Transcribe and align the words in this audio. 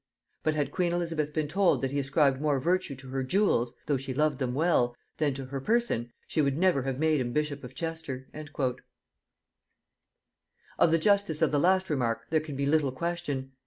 But 0.41 0.55
had 0.55 0.71
queen 0.71 0.93
Elizabeth 0.93 1.31
been 1.31 1.47
told 1.47 1.81
that 1.83 1.91
he 1.91 1.99
ascribed 1.99 2.41
more 2.41 2.59
virtue 2.59 2.95
to 2.95 3.07
her 3.09 3.21
jewels 3.23 3.75
(though 3.85 3.97
she 3.97 4.15
loved 4.15 4.39
them 4.39 4.55
well) 4.55 4.95
than 5.19 5.35
to 5.35 5.45
her 5.45 5.61
person, 5.61 6.11
she 6.27 6.41
would 6.41 6.57
never 6.57 6.81
have 6.81 6.97
made 6.97 7.21
him 7.21 7.33
bishop 7.33 7.63
of 7.63 7.75
Chester." 7.75 8.25
Of 10.79 10.89
the 10.89 10.97
justice 10.97 11.43
of 11.43 11.51
the 11.51 11.59
last 11.59 11.87
remark 11.87 12.25
there 12.31 12.39
can 12.41 12.55
be 12.55 12.65
little 12.65 12.91
question. 12.91 13.51